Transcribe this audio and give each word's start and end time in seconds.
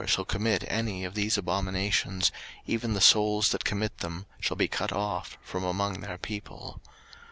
03:018:029 0.01 0.09
For 0.09 0.11
whosoever 0.13 0.21
shall 0.21 0.35
commit 0.37 0.63
any 0.67 1.05
of 1.05 1.13
these 1.13 1.37
abominations, 1.37 2.31
even 2.65 2.93
the 2.95 3.01
souls 3.01 3.49
that 3.49 3.63
commit 3.63 3.99
them 3.99 4.25
shall 4.39 4.57
be 4.57 4.67
cut 4.67 4.91
off 4.91 5.37
from 5.43 5.63
among 5.63 5.99
their 5.99 6.17
people. 6.17 6.81